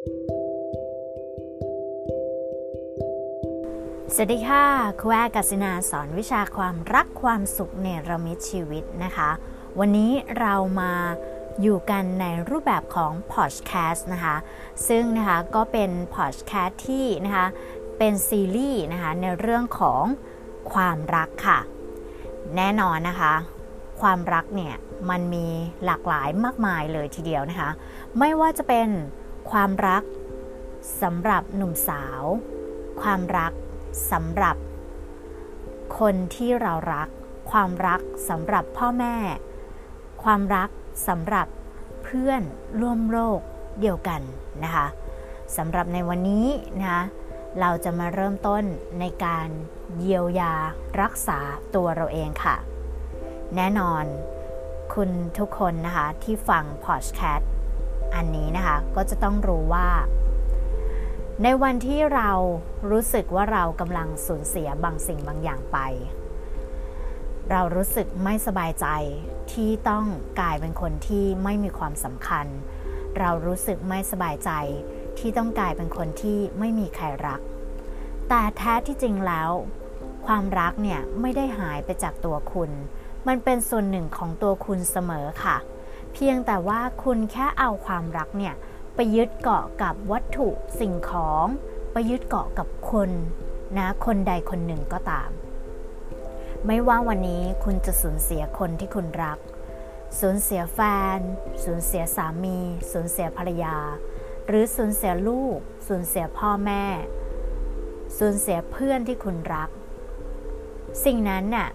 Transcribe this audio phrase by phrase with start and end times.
[0.00, 0.02] ส
[4.20, 4.64] วัสดีค่ะ
[5.00, 9.30] ครูแอกัสินาสอนวิชาความรักความสุขในระมิตชีวิตนะคะ
[9.78, 10.92] วันนี้เรามา
[11.62, 14.36] อยู่กันในรูปแบบของพอดแคสต์นะคะ
[14.88, 17.46] ซึ่งนะคะก็เป็นพอดแคสต์ที่นะคะ
[17.98, 20.04] เป็นซีรีส์นะคะในเรื่องของ
[20.72, 21.58] ความรักค่ะ
[22.56, 23.34] แน่นอนนะคะ
[24.00, 24.74] ความรักเนี่ย
[25.10, 25.46] มันมี
[25.84, 27.70] หลากหลายมากมายเลยทีเดียวนะคะ
[28.18, 28.88] ไม่ว่าจะเป็น
[29.50, 30.02] ความรัก
[31.02, 32.22] สำหรับหนุ่มสาว
[33.02, 33.52] ความรัก
[34.10, 34.56] สำหรับ
[35.98, 37.08] คนที่เรารัก
[37.50, 39.16] ความรักสำหรับพ่อแม่
[40.22, 40.70] ความรัก
[41.08, 41.46] สำหรับ
[42.04, 42.42] เพื่อน
[42.80, 43.40] ร่วมโลก
[43.80, 44.20] เดียวกัน
[44.62, 44.86] นะคะ
[45.56, 46.46] สำหรับในวันนี้
[46.78, 47.02] นะคะ
[47.60, 48.64] เราจะมาเริ่มต้น
[49.00, 49.48] ในการ
[49.98, 50.54] เยียวยา
[51.00, 51.38] รักษา
[51.74, 52.56] ตัวเราเองค่ะ
[53.56, 54.04] แน่นอน
[54.94, 57.50] คุณทุกคนนะคะที่ฟังพอดแคสต์
[58.14, 59.88] อันนี้นะคะก็จะต้องรู้ว่า
[61.42, 62.30] ในวันที่เรา
[62.90, 65.78] รู้สึกว่าเรากำลังสูญเสียบางสิ่งบางอย่างไป
[67.50, 68.86] เรารู้สึกไม่สบายใจ
[69.52, 70.04] ที่ต้อง
[70.40, 72.46] กลายเป็นคนที่ไม่มีความสำคัญ
[73.18, 74.50] เรารู้สึกไม่สบายใจ
[75.18, 77.40] ที่ต้องกลายเป็นคนที่ไม่มีใครรัก
[78.28, 79.50] แต่แท้ที่จริงแล้ว
[80.26, 82.70] ความรักเนี่ยไม่ได้หายไปจากตัวคุณ
[83.28, 88.54] มันเป็นส่วนหนึ่งของตัวคุณเสมอค่ะเเพียงแต่ว่าคุณแค่เอาความรักเนี่ย
[88.94, 90.48] ไปยึดเกาะกับวัตถุ
[90.80, 91.46] สิ่งของ
[91.92, 93.10] ไปยึดเกาะกับคน
[93.78, 95.30] นะคนใดคนหนึ่งก็ตาม
[96.66, 99.38] ไม่ว่าวันนี้คุณจะสูญเสียคนที่คุณรัก
[100.20, 100.80] สูญเสียแฟ
[101.16, 101.18] น
[101.64, 102.58] สูญเสียสามี
[102.92, 103.76] สูญเสียภรรยา
[104.46, 105.58] หรือสูญเสียลูก
[105.88, 106.84] สูญเสียพ่อแม่
[108.18, 109.70] สูญเสียเพื่อนที่คุณรัก
[111.04, 111.68] สิ่งนั้นน่ะ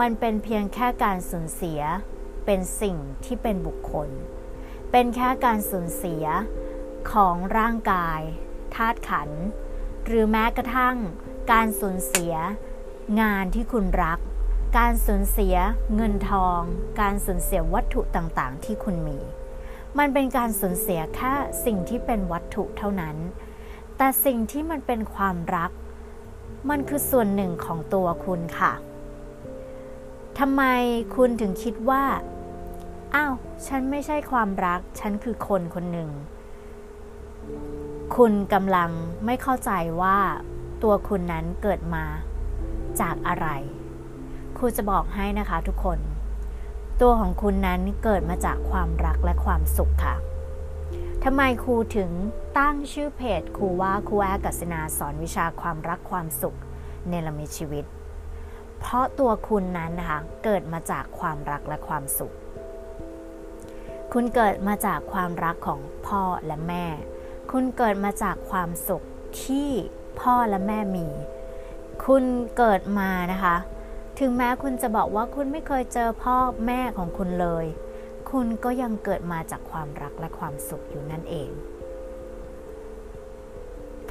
[0.00, 1.80] มันเป็นเพียงแค่การสูญเสีย
[2.44, 4.08] เป็นสิ่งที่เป็นบุคคล
[4.90, 6.24] เป็นแค่การสูญเสีย
[7.12, 8.20] ของร่างกาย
[8.74, 9.42] ธาตุขันธ์
[10.06, 10.96] หรือแม้กระทั่ง
[11.52, 12.34] การสูญเสีย
[13.20, 14.18] งานที่คุณรัก
[14.78, 15.56] การสูญเสีย
[15.94, 16.60] เงินทอง
[17.00, 19.18] การสูญเสียวัตถุต่างๆ ที่คุณมี
[19.98, 23.16] มันเป็นการสูญเสียแค่สิ่งที่เป็นวัตถุเท่านั้น
[23.96, 25.70] แต่สิ่งที่มันเป็นความรัก
[26.70, 28.72] มันคือส่วนหนึ่งของตัวคุณค่ะ
[30.38, 30.62] ทำไม
[31.16, 32.04] คุณถึงคิดว่า
[33.14, 33.34] อ้าว
[33.66, 36.10] ฉันไม่ใช่ความรัก ฉันคือคนคนหนึ่ง
[38.16, 38.90] คุณกำลัง
[39.26, 39.70] ไม่เข้าใจ
[40.02, 40.18] ว่า
[40.82, 42.04] ตัวคุณนั้นเกิดมา
[43.00, 43.48] จากอะไร
[44.56, 45.98] ครูจะบอกให้นะคะทุกคน
[47.00, 50.16] ตัวของคุณนั้นเกิดมาจากความรักและความสุขค่ะ
[51.24, 52.10] ทำไมครูถึง
[52.58, 56.56] ตั้งชื่อเพจครูว่าครูแอกัสนาสอนวิชาความรักความสุข
[57.08, 57.84] เนรมิตชีวิต
[58.82, 62.34] เพราะตัวคุณนั้นนะคะเกิดมาจากความรักและความสุข
[64.12, 66.86] คุณเกิดมาจากความรักของพ่อและแม่
[67.52, 69.02] คุณเกิดมาจากความสุข
[69.42, 69.70] ที่
[70.20, 71.08] พ่อและแม่มี
[72.06, 72.24] คุณ
[72.56, 73.56] เกิดมานะคะ
[74.18, 77.66] ถึงแม้คุณจะบอกว่าคุณไม่เคยเจอพ่อแม่ของคุณเลย
[78.30, 81.50] คุณก็ยังเกิดมาจากความรักและความสุขอยู่นั่นเอง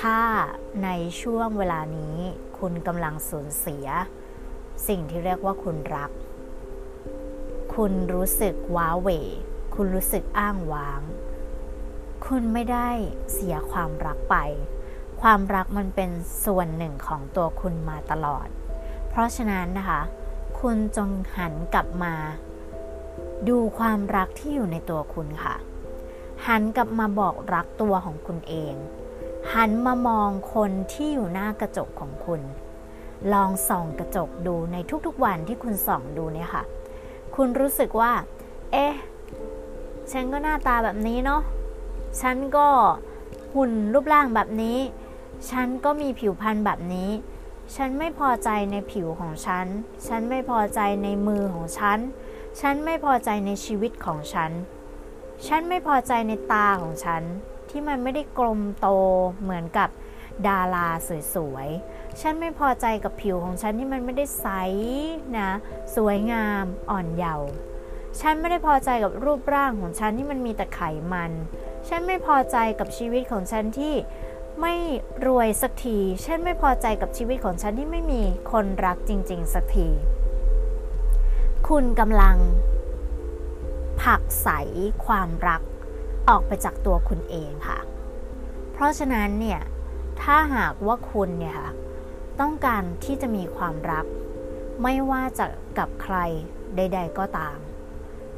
[0.00, 0.20] ถ้า
[0.84, 0.88] ใน
[1.22, 2.16] ช่วงเวลานี้
[2.58, 3.86] คุณกำลังสูญเสีย
[4.86, 6.10] สิ่งที่เรียกว่าคุณรัก
[7.74, 9.08] คุณรู้สึกว้าเหว
[9.74, 11.00] คุณรู้สึกอ้างว้าง
[12.26, 12.88] คุณไม่ได้
[13.32, 14.36] เสียความรักไป
[15.22, 16.10] ความรักมันเป็น
[16.44, 18.48] ส่วนหนึ่งของตัวคุณมาตลอด
[19.08, 20.02] เพราะฉะนั้นนะคะ
[20.60, 22.14] คุณจงหันกลับมา
[23.48, 25.54] ดูความรักที่อยู่ในตัวคุณค่ะ
[26.46, 28.74] หันกลับมาบอกรักตัวของคุณเอง
[29.54, 32.40] หันมามองคนที่อยู่หน้ากระจกของคุณ
[33.32, 36.62] ลองส่องกระจกดูในทุกๆวันที่คุณส่องดูเนี่ยค่ะ
[37.36, 38.12] คุณรู้สึกว่า
[38.72, 38.94] เอ๊ะ
[40.12, 41.42] ฉันก็หน้าตาแบบนี้เนาะ
[42.20, 42.68] ฉันก็
[43.54, 44.78] หุ่นรูปร่างแบบนี้
[45.50, 47.10] ฉันก็มีผิวพรรณแบบนี้
[47.76, 49.66] ฉันไม่พอใจในผิวของฉัน
[50.06, 51.98] ฉันไม่พอใจในมือของฉัน
[52.60, 54.50] ฉันไม่พอใจในชีวิตของฉัน
[55.46, 57.22] ฉันไม่พอใจในตาของฉัน
[57.70, 58.88] ที่มันไม่ได้กลมโต
[59.40, 59.88] เหมือนกับ
[60.48, 60.88] ดารา
[61.34, 64.46] สวยๆ ฉันไม่พอใจกับผิวของฉันที่มันไม่ได้ใส
[65.38, 65.50] นะ
[65.96, 67.48] สวยงามอ่อนเยาว์
[68.20, 70.80] ฉันไม่ได้พอใจกับรูปร่างของฉันที่มันมีแต่ไข
[71.12, 71.32] มัน
[71.88, 73.94] ฉันไม่พอใจกับชีวิตของฉันที่
[74.60, 74.74] ไม่
[75.26, 78.22] รวยสักที ฉันไม่พอใจกับชีวิตของฉันที่ไม่มี
[78.52, 79.88] คนรักจริง ๆ สักที
[81.68, 82.36] คุณกำลัง
[84.02, 84.48] ผักใส
[85.06, 85.62] ความรัก
[86.28, 87.78] ออกไปจากตัวคุณเองค่ะ
[88.72, 89.60] เพราะฉะนั้นเนี่ย
[90.22, 91.70] ถ้าหากว่าคุณเนี่ยค่ะ
[92.40, 94.06] ต้องการที่จะมีความรัก
[94.82, 95.46] ไม่ว่าจะ
[95.78, 96.16] กับใคร
[96.76, 97.58] ใด ๆ ก็ตาม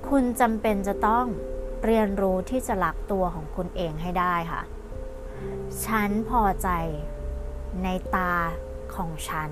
[0.09, 1.27] คุณจำเป็นจะต้อง
[1.85, 4.63] เรียนรู้ที่จะรักตัวของคุณเองให้ได้ค่ะ
[5.85, 6.69] ฉันพอใจ
[7.83, 8.35] ในตา
[8.95, 9.51] ของฉัน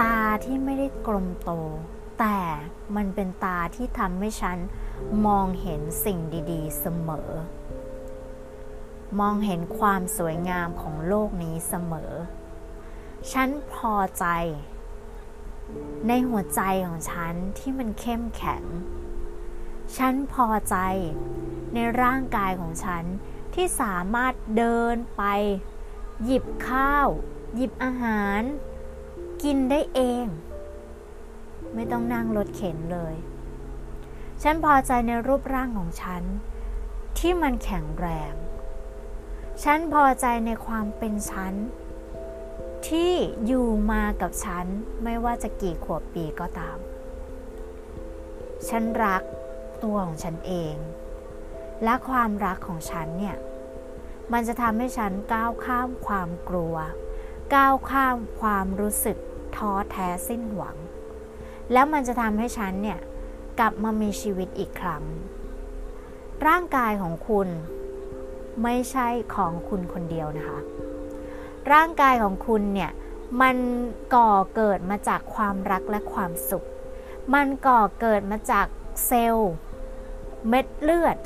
[0.00, 1.50] ตาที่ไม่ได้กลมโต
[2.18, 2.38] แต่
[2.96, 4.58] มันเป็นตาที่ทำให้ฉัน
[5.26, 6.18] มองเห็นสิ่ง
[6.50, 7.30] ดี ๆ เสมอ
[9.20, 12.12] มองเห็นความสวยงามของโลกนี้เสมอ
[13.32, 14.26] ฉันพอใจ
[16.08, 18.64] ในหัวใจของฉันที่มันเข้มแข็ง
[19.96, 20.76] ฉันพอใจ
[21.74, 23.04] ในร่างกายของฉัน
[23.54, 25.22] ที่สามารถเดินไป
[26.24, 27.08] หยิบข้าว
[27.54, 28.40] หยิบอาหาร
[29.42, 30.26] กินได้เอง
[31.74, 33.14] ไม่ต้องนั่งรถเข็นเลย
[34.42, 36.22] ฉันพอใจในรูปร่างของฉัน
[37.18, 38.32] ที่มันแข็งแรง
[39.62, 41.54] ฉันพอใจในความเป็นฉัน
[42.88, 43.12] ที่
[43.46, 44.66] อยู่มากับฉัน
[45.04, 46.78] ไม่ว่าจะกี่ขวบปีก็ตาม
[48.68, 49.22] ฉันรัก
[49.82, 50.74] ตัวของฉันเอง
[51.84, 53.36] และความรักของฉันเนี่ย
[54.32, 56.76] มันจะทำให้ฉันก้าวข้ามความกลัว
[57.54, 59.18] ก้าวข้ามความรู้สึก
[59.56, 60.76] ท้อแท้สิ้นหวัง
[61.72, 63.00] แล้วมันจะทำให้ฉันเนี่ย
[63.58, 65.04] กลับมามีชีวิตอีกครั้ง
[66.46, 67.48] ร่างกายของคุณ
[68.62, 70.60] ไม่ใช่ของคุณคนเดียวนะคะ
[71.72, 72.90] ร่างกายของคุณเนี่ย
[73.40, 73.56] มัน
[74.14, 76.66] ก่อเกิดมาจากความรักและความสุข
[77.34, 78.66] มันก่อเกิดมาจาก
[79.06, 79.52] เซลล์
[80.48, 81.16] เม็ดเลือด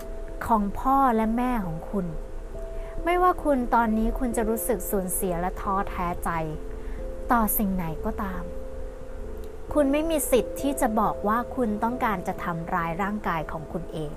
[0.46, 2.06] ของพ่อและแม่ของคุณ
[3.05, 6.31] ไม่ว่าคุณตอนนี้คุณจะรู้สึกสูญเสียและท้อแท้ใจ
[7.32, 8.43] ต่อสิ่งไหนก็ตาม
[9.75, 14.12] คุณไม่มีสิทธิ์ที่จะบอกว่าคุณต้องการจะทำร้ายร่างกายของคุณเอง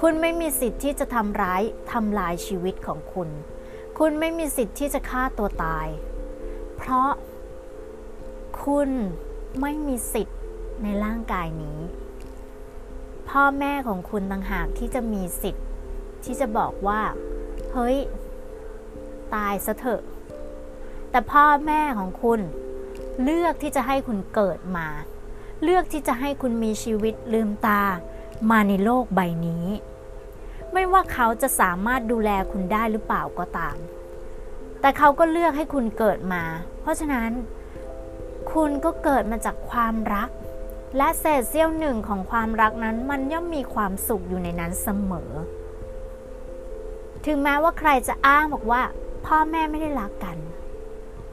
[0.00, 3.28] คุณไม่มีสิทธิ์ที่จะทำร้ายทำลายชีวิตของคุณ
[4.00, 5.86] คุณไม่มีสิทธิ์ที่จะฆ่าตัวตาย
[6.76, 7.10] เพราะ
[8.62, 8.90] คุณ
[9.60, 10.38] ไม่มีสิทธิ์
[10.82, 11.80] ในร่างกายนี้
[13.28, 15.66] พ่อแม่ของคุณต่างหากที่จะมีสิทธิ์
[16.24, 17.02] ที่จะบอกว่า
[17.72, 17.96] เฮ้ย
[19.34, 20.02] ตายซะเถอะ
[21.10, 22.40] แต่พ่อแม่ของคุณ
[23.22, 24.88] เลือกที่จะให้คุณเกิดมา
[25.62, 27.82] เลือกที่จะให้คุณมีชีวิตลืมตา
[28.50, 29.66] มาในโลกใบนี้
[30.78, 33.76] ไม่ว่าเขาจะสามารถดูแลคุณได้หรือเปล่าก็ตาม
[34.80, 36.42] แต่เขาก็เลือกให้คุณเกิดมา
[36.80, 37.30] เพราะฉะนั้น
[38.52, 40.28] คุณก็เกิดมาจากความรัก
[40.96, 45.32] และเศษเสี้ยวหนึ่งของความรักนั้นมันย่อมมีความสุขอยู่ในนั้นเสมอ
[47.26, 48.82] ถึงแม้ว่าใครจะอ้างบอกว่า
[49.26, 50.36] พ่อแม่ไม่ได้รักกัน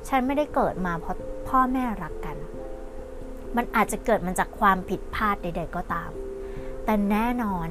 [0.07, 1.17] ฉันไม่ได้เกิดมาเพราะ
[1.49, 2.37] พ่อแม่รักกัน
[3.55, 6.11] มันอาจจะเกิดมาจากความผิดพลาดใด ๆ ก็ตาม
[6.85, 7.69] แต่แน่นอน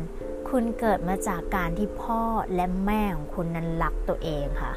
[0.58, 2.22] คุณเกิดมาจากการที่พ่อ
[2.54, 4.72] และแม่ของคุณนั้นรักตัวเองค่ะ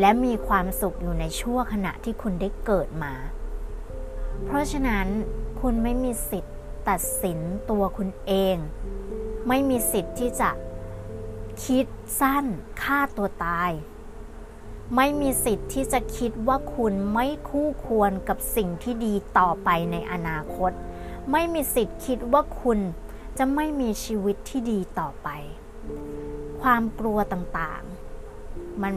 [0.00, 3.14] และมีความสุขอยู่ในชั่วขณะที่คุณได้เกิดมา
[4.44, 5.06] เพราะฉะนั้น
[5.60, 6.54] คุณไม่มีสิทธิ์
[6.88, 7.38] ตัดสิน
[7.70, 8.56] ตัวคุณเอง
[9.48, 10.50] ไม่มีสิทธิ์ที่จะ
[11.64, 11.86] คิด
[12.20, 12.44] สั้น
[12.82, 13.70] ฆ่าตัวตาย
[14.96, 20.72] ไม่มีสิทธิ์ที่จะคิดว่าคุณไม่คู่ควรกับสิ่งที่ดีต่อไปในอนาคต
[21.30, 22.78] ไม่มีสิทธิ์คิดว่าคุณ
[23.38, 25.28] จะไม่มีชีวิตที่ดีต่อไป
[26.62, 28.94] ความกลัวต่างๆ มัน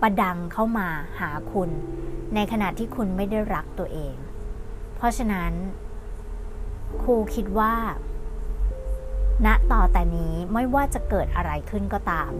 [0.00, 0.88] ประดังเข้ามา
[1.20, 1.70] หาคุณ
[2.34, 4.14] ในขณะที่คุณไม่ได้รักตัวเอง
[4.96, 5.52] เพราะฉะนั้น
[7.02, 7.74] ครูคิดว่า
[9.46, 12.32] ณต่อแต่นี้ไม่ว่าจะเกิดอะไรขึ้นก็ตาม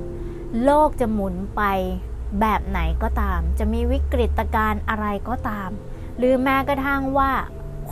[0.65, 1.63] โลกจะหมุนไป
[2.41, 5.71] แบบไหนก็ตาม จะมีวิกฤตการณ์อะไรก็ตาม
[6.17, 7.33] หรือแม้กระทั่งว่า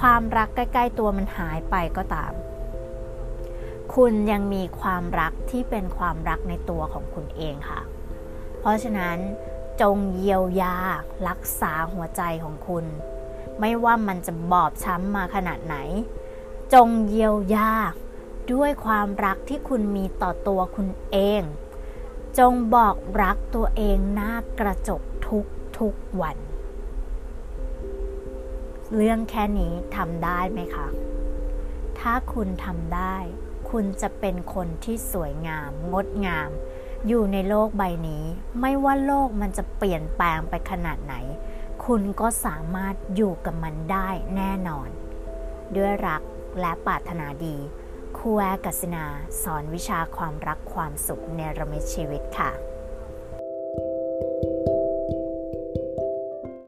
[0.01, 2.33] ความรักใกล้ ๆ ตัวมันหายไปก็ตาม
[4.01, 7.81] คุณยังมีความรักที่เป็นความรักในตัวของคุณเองค่ะ
[8.59, 9.17] เพราะฉะนั้น
[9.81, 10.77] จงเยียวยา
[11.29, 12.85] รักษาหัวใจของคุณ
[13.61, 15.77] ไม่ว่ามันจะบอบช้ำมาขนาดไหน
[16.75, 17.73] จงเยียวยา
[18.53, 21.43] ด้วยความรักที่คุณมีต่อตัวคุณเอง
[22.39, 25.47] จงบอกรักตัวเองหน้ากระจกทุก
[25.79, 26.39] ทุกวัน
[28.95, 30.87] เรื่องแค่นี้ทำได้ไหมคะ
[31.99, 33.17] ถ้าคุณทำได้
[33.79, 36.51] คุณจะเป็นคนที่สวยงาม งดงาม
[37.07, 38.25] อยู่ในโลกใบนี้
[38.61, 41.15] ไม่ว่าโลกมันจะเปลี่ยนแปลงไปขนาดไหน
[41.85, 44.89] คุณก็สามารถอยู่กับมันได้แน่นอน
[45.77, 46.23] ด้วยรัก
[46.61, 47.57] และปรารถนาดี
[48.17, 49.05] ครูแอกัสนา
[49.43, 52.74] สอนวิชาความรักความสุขในระมิชีวิตค่ะ